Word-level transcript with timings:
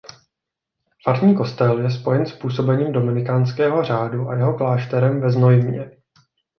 Farní 1.03 1.35
kostel 1.35 1.79
je 1.79 1.91
spojen 1.91 2.25
s 2.25 2.31
působením 2.35 2.91
dominikánského 2.91 3.83
řádu 3.83 4.29
a 4.29 4.35
jeho 4.35 4.53
klášterem 4.57 5.21
ve 5.21 5.31
Znojmě. 5.31 5.91